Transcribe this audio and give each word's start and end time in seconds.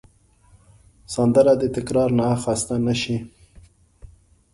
سندره 1.13 1.53
د 1.61 1.63
تکرار 1.75 2.09
نه 2.19 2.27
خسته 2.43 2.75
نه 2.85 2.93
شي 3.01 3.17